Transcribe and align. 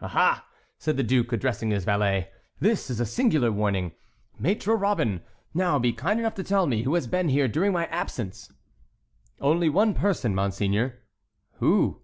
"Aha!" 0.00 0.46
said 0.78 0.96
the 0.96 1.02
duke, 1.02 1.30
addressing 1.34 1.68
his 1.70 1.84
valet, 1.84 2.30
"this 2.60 2.88
is 2.88 2.98
a 2.98 3.04
singular 3.04 3.52
warning, 3.52 3.92
Maître 4.40 4.80
Robin. 4.80 5.20
Now 5.52 5.78
be 5.78 5.92
kind 5.92 6.18
enough 6.18 6.34
to 6.36 6.42
tell 6.42 6.66
me 6.66 6.84
who 6.84 6.94
has 6.94 7.06
been 7.06 7.28
here 7.28 7.46
during 7.46 7.74
my 7.74 7.84
absence." 7.88 8.50
"Only 9.38 9.68
one 9.68 9.92
person, 9.92 10.34
monseigneur." 10.34 10.94
"Who?" 11.58 12.00